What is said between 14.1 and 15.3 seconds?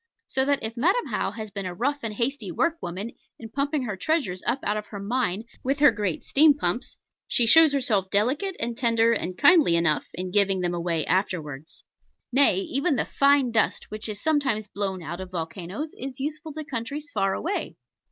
sometimes blown out of